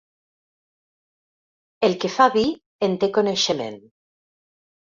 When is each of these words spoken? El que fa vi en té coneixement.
El 1.89 1.95
que 2.05 2.11
fa 2.15 2.27
vi 2.39 2.45
en 2.89 2.99
té 3.05 3.11
coneixement. 3.19 3.79